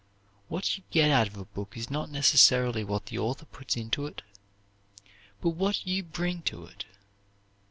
[0.47, 4.07] What you get out of a book is not necessarily what the author puts into
[4.07, 4.23] it,
[5.41, 6.85] but what you bring to it.